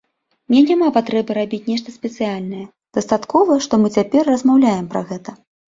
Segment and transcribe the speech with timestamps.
[0.51, 2.63] Мне няма патрэбы рабіць нешта спецыяльнае,
[3.01, 5.39] дастаткова, што мы цяпер размаўляем пра гэта.